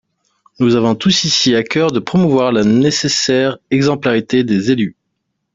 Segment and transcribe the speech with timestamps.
[0.59, 4.95] Nous avons tous ici à cœur de promouvoir la nécessaire exemplarité des élus.